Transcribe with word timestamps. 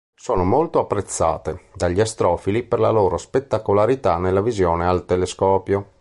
Sono 0.15 0.43
molto 0.43 0.79
apprezzate 0.79 1.65
dagli 1.75 1.99
astrofili 1.99 2.63
per 2.63 2.79
la 2.79 2.89
loro 2.89 3.17
spettacolarità 3.17 4.17
nella 4.17 4.41
visione 4.41 4.87
al 4.87 5.05
telescopio. 5.05 5.89